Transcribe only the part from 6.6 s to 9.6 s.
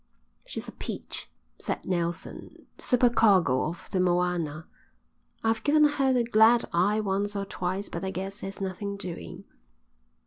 eye once or twice, but I guess there's nothing doing."